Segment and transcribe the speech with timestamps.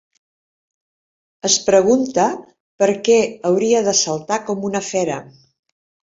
[1.49, 2.23] Es pregunta
[2.83, 3.17] per què
[3.49, 5.19] hauria de saltar com una fera.